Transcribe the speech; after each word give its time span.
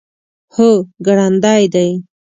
هو، 0.55 0.69
ګړندی 1.05 1.61
دی 1.73 1.89